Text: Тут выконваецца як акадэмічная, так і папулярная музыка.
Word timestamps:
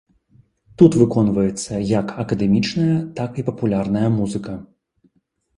Тут 0.81 0.95
выконваецца 1.01 1.73
як 1.91 2.07
акадэмічная, 2.23 2.97
так 3.21 3.31
і 3.43 3.47
папулярная 3.51 4.07
музыка. 4.19 4.57